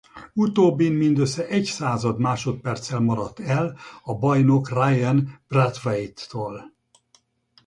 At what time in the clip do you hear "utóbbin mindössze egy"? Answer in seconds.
0.33-1.63